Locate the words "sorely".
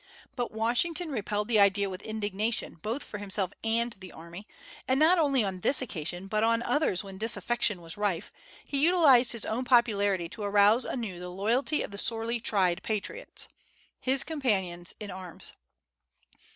11.99-12.39